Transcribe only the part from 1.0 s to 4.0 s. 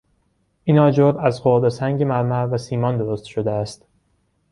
از خرده سنگ مرمر و سیمان درست شده است.